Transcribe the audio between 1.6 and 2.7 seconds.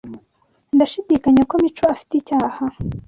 Mico afite icyaha